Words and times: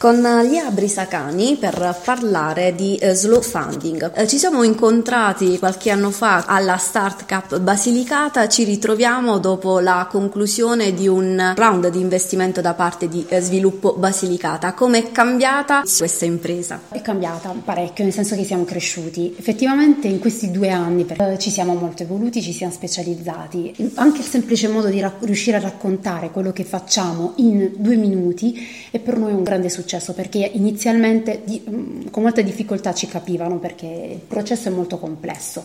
con 0.00 0.18
Lia 0.48 0.70
Brisacani 0.70 1.58
per 1.60 2.00
parlare 2.02 2.74
di 2.74 2.96
eh, 2.96 3.12
slow 3.12 3.42
funding. 3.42 4.12
Eh, 4.14 4.26
ci 4.26 4.38
siamo 4.38 4.62
incontrati 4.62 5.58
qualche 5.58 5.90
anno 5.90 6.10
fa 6.10 6.44
alla 6.46 6.78
Start 6.78 7.26
Cup 7.26 7.58
Basilicata, 7.58 8.48
ci 8.48 8.64
ritroviamo 8.64 9.38
dopo 9.38 9.78
la 9.78 10.08
conclusione 10.10 10.94
di 10.94 11.06
un 11.06 11.52
round 11.54 11.90
di 11.90 12.00
investimento 12.00 12.62
da 12.62 12.72
parte 12.72 13.10
di 13.10 13.26
eh, 13.28 13.42
Sviluppo 13.42 13.92
Basilicata. 13.92 14.72
Come 14.72 15.00
è 15.00 15.12
cambiata 15.12 15.82
questa 15.82 16.24
impresa? 16.24 16.80
È 16.88 17.02
cambiata 17.02 17.54
parecchio, 17.62 18.02
nel 18.02 18.14
senso 18.14 18.34
che 18.36 18.44
siamo 18.44 18.64
cresciuti. 18.64 19.34
Effettivamente 19.36 20.08
in 20.08 20.18
questi 20.18 20.50
due 20.50 20.70
anni 20.70 21.04
eh, 21.06 21.38
ci 21.38 21.50
siamo 21.50 21.74
molto 21.74 22.04
evoluti, 22.04 22.40
ci 22.40 22.54
siamo 22.54 22.72
specializzati. 22.72 23.92
Anche 23.96 24.20
il 24.20 24.26
semplice 24.26 24.66
modo 24.66 24.88
di 24.88 24.98
ra- 24.98 25.12
riuscire 25.20 25.58
a 25.58 25.60
raccontare 25.60 26.30
quello 26.30 26.52
che 26.52 26.64
facciamo 26.64 27.34
in 27.36 27.72
due 27.76 27.96
minuti 27.96 28.66
è 28.90 28.98
per 28.98 29.18
noi 29.18 29.34
un 29.34 29.42
grande 29.42 29.68
successo 29.68 29.88
successo 29.90 30.12
perché 30.12 30.38
inizialmente 30.52 31.42
di, 31.44 31.60
mm, 31.68 32.08
con 32.10 32.22
molta 32.22 32.42
difficoltà 32.42 32.94
ci 32.94 33.08
capivano 33.08 33.58
perché 33.58 33.86
il 33.86 34.20
processo 34.20 34.68
è 34.68 34.70
molto 34.70 34.98
complesso. 34.98 35.64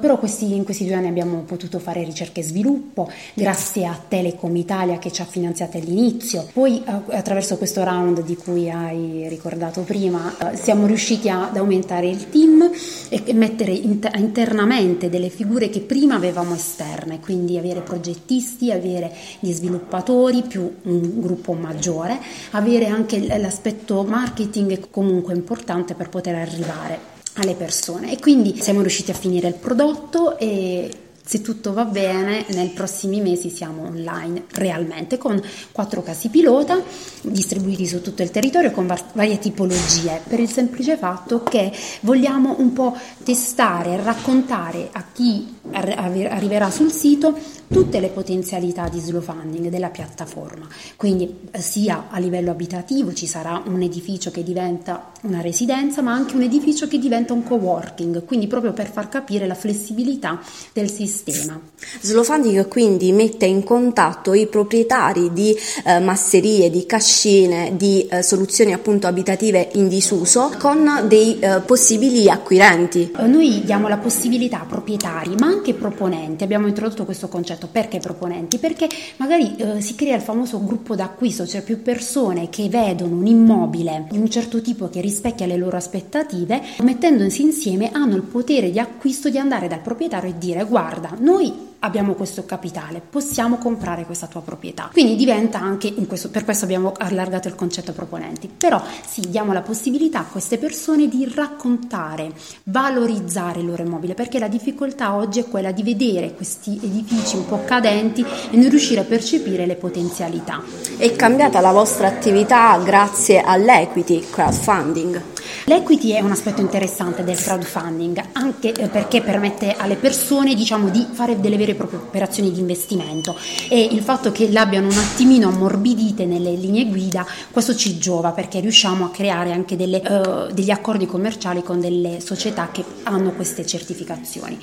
Però 0.00 0.18
questi, 0.18 0.54
in 0.54 0.64
questi 0.64 0.84
due 0.84 0.94
anni 0.94 1.08
abbiamo 1.08 1.38
potuto 1.40 1.78
fare 1.78 2.04
ricerca 2.04 2.40
e 2.40 2.42
sviluppo 2.42 3.10
grazie 3.32 3.86
a 3.86 3.98
Telecom 4.06 4.54
Italia 4.56 4.98
che 4.98 5.10
ci 5.10 5.22
ha 5.22 5.24
finanziato 5.24 5.78
all'inizio. 5.78 6.46
Poi 6.52 6.82
eh, 6.84 7.16
attraverso 7.16 7.56
questo 7.56 7.82
round 7.84 8.22
di 8.22 8.36
cui 8.36 8.70
hai 8.70 9.26
ricordato 9.28 9.80
prima 9.82 10.52
eh, 10.52 10.56
siamo 10.56 10.86
riusciti 10.86 11.28
ad 11.30 11.56
aumentare 11.56 12.08
il 12.08 12.28
team 12.28 12.70
e 13.08 13.32
mettere 13.32 13.72
internamente 13.72 15.08
delle 15.08 15.28
figure 15.28 15.70
che 15.70 15.80
prima 15.80 16.16
avevamo 16.16 16.54
esterne, 16.54 17.20
quindi 17.20 17.56
avere 17.56 17.80
progettisti, 17.80 18.70
avere 18.70 19.12
gli 19.40 19.52
sviluppatori 19.52 20.42
più 20.42 20.70
un 20.82 21.20
gruppo 21.20 21.52
maggiore, 21.52 22.18
avere 22.50 22.86
anche 22.86 23.16
l'aspetto 23.54 24.02
marketing 24.02 24.72
è 24.72 24.80
comunque 24.90 25.32
importante 25.32 25.94
per 25.94 26.08
poter 26.08 26.34
arrivare 26.34 27.12
alle 27.34 27.54
persone. 27.54 28.10
E 28.10 28.18
quindi 28.18 28.60
siamo 28.60 28.80
riusciti 28.80 29.12
a 29.12 29.14
finire 29.14 29.46
il 29.46 29.54
prodotto 29.54 30.36
e 30.38 30.90
se 31.24 31.40
tutto 31.40 31.72
va 31.72 31.84
bene, 31.84 32.44
nei 32.48 32.68
prossimi 32.70 33.20
mesi 33.20 33.48
siamo 33.48 33.86
online 33.86 34.44
realmente 34.50 35.16
con 35.18 35.40
quattro 35.72 36.02
casi 36.02 36.28
pilota 36.28 36.82
distribuiti 37.22 37.86
su 37.86 38.02
tutto 38.02 38.22
il 38.22 38.30
territorio 38.30 38.72
con 38.72 38.86
var- 38.86 39.12
varie 39.14 39.38
tipologie, 39.38 40.20
per 40.28 40.40
il 40.40 40.50
semplice 40.50 40.96
fatto 40.96 41.42
che 41.44 41.72
vogliamo 42.00 42.56
un 42.58 42.72
po' 42.72 42.94
testare, 43.22 44.02
raccontare 44.02 44.90
a 44.92 45.04
chi 45.12 45.53
arriverà 45.72 46.70
sul 46.70 46.92
sito 46.92 47.36
tutte 47.68 48.00
le 48.00 48.08
potenzialità 48.08 48.88
di 48.88 49.00
slow 49.00 49.22
funding 49.22 49.68
della 49.68 49.88
piattaforma. 49.88 50.68
Quindi 50.96 51.48
eh, 51.50 51.60
sia 51.60 52.06
a 52.10 52.18
livello 52.18 52.50
abitativo 52.50 53.12
ci 53.12 53.26
sarà 53.26 53.62
un 53.66 53.80
edificio 53.80 54.30
che 54.30 54.42
diventa 54.42 55.12
una 55.22 55.40
residenza, 55.40 56.02
ma 56.02 56.12
anche 56.12 56.36
un 56.36 56.42
edificio 56.42 56.86
che 56.86 56.98
diventa 56.98 57.32
un 57.32 57.42
co-working, 57.42 58.24
quindi 58.24 58.46
proprio 58.46 58.72
per 58.72 58.90
far 58.90 59.08
capire 59.08 59.46
la 59.46 59.54
flessibilità 59.54 60.40
del 60.72 60.90
sistema 60.90 61.02
sistema. 61.24 61.60
Slowfunding 62.00 62.68
quindi 62.68 63.12
mette 63.12 63.46
in 63.46 63.62
contatto 63.62 64.34
i 64.34 64.46
proprietari 64.46 65.32
di 65.32 65.56
eh, 65.84 66.00
masserie, 66.00 66.70
di 66.70 66.86
cascine, 66.86 67.74
di 67.76 68.06
eh, 68.06 68.22
soluzioni 68.22 68.72
appunto 68.72 69.06
abitative 69.06 69.70
in 69.74 69.88
disuso 69.88 70.52
con 70.58 71.04
dei 71.06 71.38
eh, 71.38 71.60
possibili 71.64 72.28
acquirenti. 72.28 73.12
Eh, 73.16 73.26
noi 73.26 73.62
diamo 73.64 73.88
la 73.88 73.98
possibilità 73.98 74.62
a 74.62 74.64
proprietari 74.64 75.34
ma 75.36 75.53
anche 75.54 75.74
proponenti, 75.74 76.42
abbiamo 76.42 76.66
introdotto 76.66 77.04
questo 77.04 77.28
concetto 77.28 77.68
perché 77.70 77.98
proponenti? 77.98 78.58
Perché 78.58 78.88
magari 79.16 79.56
eh, 79.56 79.80
si 79.80 79.94
crea 79.94 80.16
il 80.16 80.22
famoso 80.22 80.62
gruppo 80.64 80.94
d'acquisto, 80.96 81.46
cioè 81.46 81.62
più 81.62 81.80
persone 81.82 82.48
che 82.48 82.68
vedono 82.68 83.14
un 83.14 83.26
immobile 83.26 84.06
di 84.10 84.18
un 84.18 84.28
certo 84.28 84.60
tipo 84.60 84.88
che 84.88 85.00
rispecchia 85.00 85.46
le 85.46 85.56
loro 85.56 85.76
aspettative, 85.76 86.60
mettendosi 86.82 87.42
insieme 87.42 87.90
hanno 87.92 88.16
il 88.16 88.22
potere 88.22 88.70
di 88.70 88.78
acquisto 88.78 89.30
di 89.30 89.38
andare 89.38 89.68
dal 89.68 89.80
proprietario 89.80 90.30
e 90.30 90.38
dire 90.38 90.64
guarda 90.64 91.14
noi 91.18 91.72
abbiamo 91.84 92.14
questo 92.14 92.44
capitale, 92.46 93.00
possiamo 93.00 93.56
comprare 93.58 94.04
questa 94.06 94.26
tua 94.26 94.40
proprietà. 94.40 94.88
Quindi 94.92 95.16
diventa 95.16 95.60
anche, 95.60 95.92
questo, 96.06 96.30
per 96.30 96.44
questo 96.44 96.64
abbiamo 96.64 96.92
allargato 96.96 97.48
il 97.48 97.54
concetto 97.54 97.92
proponenti, 97.92 98.48
però 98.48 98.82
sì, 99.06 99.22
diamo 99.28 99.52
la 99.52 99.60
possibilità 99.60 100.20
a 100.20 100.24
queste 100.24 100.56
persone 100.58 101.08
di 101.08 101.30
raccontare, 101.32 102.32
valorizzare 102.64 103.60
il 103.60 103.66
loro 103.66 103.82
immobile, 103.82 104.14
perché 104.14 104.38
la 104.38 104.48
difficoltà 104.48 105.14
oggi 105.14 105.40
è 105.40 105.48
quella 105.48 105.72
di 105.72 105.82
vedere 105.82 106.34
questi 106.34 106.80
edifici 106.82 107.36
un 107.36 107.46
po' 107.46 107.62
cadenti 107.64 108.24
e 108.50 108.56
non 108.56 108.70
riuscire 108.70 109.00
a 109.00 109.04
percepire 109.04 109.66
le 109.66 109.76
potenzialità. 109.76 110.62
È 110.96 111.14
cambiata 111.14 111.60
la 111.60 111.72
vostra 111.72 112.08
attività 112.08 112.78
grazie 112.78 113.42
all'equity 113.42 114.20
crowdfunding? 114.30 115.33
L'equity 115.66 116.10
è 116.10 116.20
un 116.20 116.30
aspetto 116.30 116.60
interessante 116.60 117.24
del 117.24 117.38
crowdfunding, 117.38 118.22
anche 118.32 118.70
eh, 118.70 118.88
perché 118.88 119.22
permette 119.22 119.74
alle 119.74 119.94
persone 119.94 120.54
diciamo, 120.54 120.90
di 120.90 121.06
fare 121.10 121.40
delle 121.40 121.56
vere 121.56 121.72
e 121.72 121.74
proprie 121.74 122.00
operazioni 122.00 122.52
di 122.52 122.60
investimento 122.60 123.34
e 123.70 123.80
il 123.80 124.02
fatto 124.02 124.30
che 124.30 124.50
l'abbiano 124.50 124.88
un 124.88 124.98
attimino 124.98 125.48
ammorbidite 125.48 126.26
nelle 126.26 126.52
linee 126.52 126.84
guida, 126.84 127.26
questo 127.50 127.74
ci 127.74 127.96
giova 127.96 128.32
perché 128.32 128.60
riusciamo 128.60 129.06
a 129.06 129.10
creare 129.10 129.52
anche 129.52 129.74
delle, 129.74 130.02
uh, 130.06 130.52
degli 130.52 130.70
accordi 130.70 131.06
commerciali 131.06 131.62
con 131.62 131.80
delle 131.80 132.20
società 132.20 132.68
che 132.70 132.84
hanno 133.04 133.32
queste 133.32 133.64
certificazioni. 133.64 134.58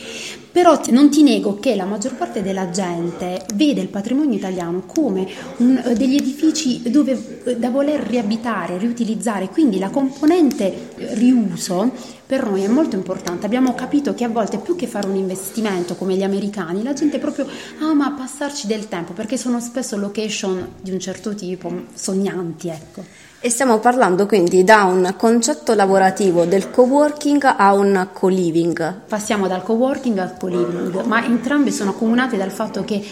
Però 0.52 0.80
non 0.90 1.10
ti 1.10 1.24
nego 1.24 1.60
che 1.60 1.76
la 1.76 1.86
maggior 1.86 2.14
parte 2.14 2.44
della 2.44 2.70
gente 2.70 3.44
vede 3.56 3.82
il 3.82 3.88
patrimonio 3.88 4.38
italiano 4.38 4.84
come 4.86 5.28
un, 5.58 5.82
uh, 5.84 5.94
degli 5.94 6.16
edifici 6.16 6.84
dove, 6.92 7.58
da 7.58 7.72
voler 7.72 8.02
riabitare, 8.02 8.78
riutilizzare, 8.78 9.50
quindi 9.50 9.80
la 9.80 9.90
componente 9.90 10.90
riuso 11.14 11.92
per 12.26 12.46
noi 12.46 12.64
è 12.64 12.68
molto 12.68 12.96
importante. 12.96 13.46
Abbiamo 13.46 13.74
capito 13.74 14.14
che 14.14 14.24
a 14.24 14.30
volte 14.30 14.58
più 14.58 14.76
che 14.76 14.88
fare 14.88 15.08
un 15.08 15.16
investimento 15.16 15.96
come 15.96 16.16
gli 16.16 16.24
americani, 16.24 16.84
la 16.84 16.94
gente 16.94 17.20
proprio 17.20 17.48
ama 17.80 18.12
passarci 18.12 18.68
del 18.68 18.88
tempo 18.88 19.14
perché 19.14 19.38
sono 19.38 19.60
spesso 19.60 19.98
location 19.98 20.76
di 20.82 20.92
un 20.92 21.00
certo 21.00 21.36
tipo, 21.36 21.86
sognanti, 21.94 22.70
ecco. 22.70 23.30
E 23.44 23.50
stiamo 23.50 23.80
parlando 23.80 24.28
quindi 24.28 24.64
da 24.64 24.84
un 24.84 25.16
concetto 25.18 25.74
lavorativo 25.74 26.46
del 26.46 26.70
co-working 26.70 27.56
a 27.58 27.74
un 27.74 28.10
co-living. 28.14 29.02
Passiamo 29.08 29.48
dal 29.48 29.64
co-working 29.64 30.16
al 30.20 30.38
co-living, 30.38 31.04
ma 31.06 31.26
entrambi 31.26 31.72
sono 31.72 31.90
accomunati 31.90 32.38
dal 32.38 32.52
fatto 32.52 32.84
che 32.84 33.04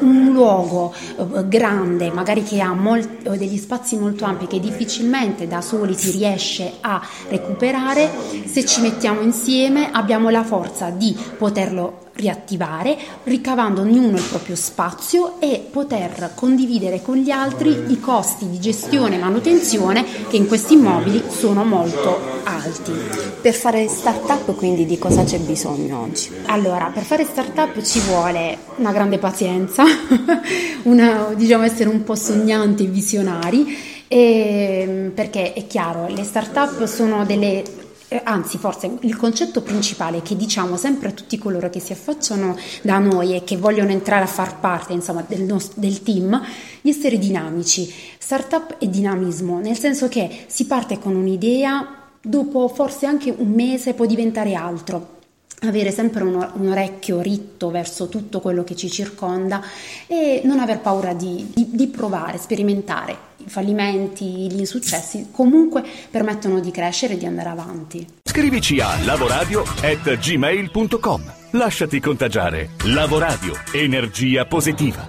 un 0.00 0.32
luogo 0.34 0.92
eh, 1.16 1.48
grande, 1.48 2.10
magari 2.10 2.42
che 2.42 2.60
ha 2.60 2.74
molt- 2.74 3.34
degli 3.36 3.56
spazi 3.56 3.96
molto 3.96 4.26
ampi 4.26 4.46
che 4.46 4.60
difficilmente 4.60 5.48
da 5.48 5.62
soli 5.62 5.94
si 5.94 6.10
riesce 6.10 6.74
a 6.82 7.00
recuperare, 7.30 8.10
se 8.44 8.66
ci 8.66 8.82
mettiamo 8.82 9.22
insieme 9.22 9.88
abbiamo 9.92 10.28
la 10.28 10.44
forza 10.44 10.90
di 10.90 11.16
poterlo 11.38 12.09
riattivare, 12.20 12.96
ricavando 13.24 13.80
ognuno 13.80 14.16
il 14.16 14.22
proprio 14.22 14.54
spazio 14.54 15.40
e 15.40 15.66
poter 15.70 16.32
condividere 16.34 17.02
con 17.02 17.16
gli 17.16 17.30
altri 17.30 17.84
i 17.88 17.98
costi 17.98 18.48
di 18.48 18.60
gestione 18.60 19.16
e 19.16 19.18
manutenzione 19.18 20.04
che 20.28 20.36
in 20.36 20.46
questi 20.46 20.74
immobili 20.74 21.24
sono 21.28 21.64
molto 21.64 22.38
alti. 22.44 22.92
Per 23.40 23.54
fare 23.54 23.88
start-up 23.88 24.54
quindi 24.54 24.86
di 24.86 24.98
cosa 24.98 25.24
c'è 25.24 25.38
bisogno 25.38 26.02
oggi? 26.02 26.30
Allora, 26.46 26.90
per 26.92 27.02
fare 27.02 27.24
start-up 27.24 27.80
ci 27.82 28.00
vuole 28.00 28.58
una 28.76 28.92
grande 28.92 29.18
pazienza, 29.18 29.84
una, 30.84 31.32
diciamo 31.34 31.64
essere 31.64 31.88
un 31.88 32.04
po' 32.04 32.14
sognanti 32.14 32.84
e 32.84 32.88
visionari. 32.88 33.76
E, 34.12 35.12
perché 35.14 35.52
è 35.52 35.66
chiaro, 35.68 36.08
le 36.08 36.24
start-up 36.24 36.84
sono 36.84 37.24
delle 37.24 37.62
eh, 38.10 38.20
anzi 38.24 38.58
forse 38.58 38.98
il 39.02 39.16
concetto 39.16 39.62
principale 39.62 40.20
che 40.20 40.36
diciamo 40.36 40.76
sempre 40.76 41.10
a 41.10 41.12
tutti 41.12 41.38
coloro 41.38 41.70
che 41.70 41.78
si 41.78 41.92
affacciano 41.92 42.56
da 42.82 42.98
noi 42.98 43.36
e 43.36 43.44
che 43.44 43.56
vogliono 43.56 43.90
entrare 43.90 44.24
a 44.24 44.26
far 44.26 44.58
parte 44.58 44.92
insomma, 44.92 45.24
del, 45.26 45.42
nostro, 45.42 45.80
del 45.80 46.02
team, 46.02 46.42
di 46.80 46.90
essere 46.90 47.18
dinamici. 47.18 47.88
Startup 48.18 48.76
e 48.78 48.90
dinamismo, 48.90 49.60
nel 49.60 49.78
senso 49.78 50.08
che 50.08 50.44
si 50.48 50.66
parte 50.66 50.98
con 50.98 51.14
un'idea, 51.14 52.08
dopo 52.20 52.66
forse 52.66 53.06
anche 53.06 53.32
un 53.34 53.52
mese 53.52 53.94
può 53.94 54.06
diventare 54.06 54.54
altro 54.54 55.18
avere 55.62 55.90
sempre 55.90 56.22
un, 56.22 56.34
un, 56.54 56.68
orecchio 56.68 57.20
ritto 57.20 57.70
verso 57.70 58.08
tutto 58.08 58.40
quello 58.40 58.64
che 58.64 58.74
ci 58.74 58.88
circonda 58.88 59.62
e 60.06 60.40
non 60.44 60.58
aver 60.58 60.80
paura 60.80 61.12
di, 61.12 61.50
di, 61.52 61.68
di, 61.70 61.86
provare, 61.88 62.38
sperimentare. 62.38 63.29
Fallimenti, 63.50 64.48
gli 64.48 64.60
insuccessi 64.60 65.26
comunque 65.32 65.82
permettono 66.08 66.60
di 66.60 66.70
crescere 66.70 67.14
e 67.14 67.16
di 67.16 67.26
andare 67.26 67.48
avanti. 67.48 68.06
Scrivici 68.22 68.78
a 68.78 68.96
lavoradio.gmail.com 69.04 71.38
Lasciati 71.52 71.98
contagiare. 71.98 72.70
Lavoradio. 72.84 73.54
Energia 73.72 74.44
positiva. 74.44 75.04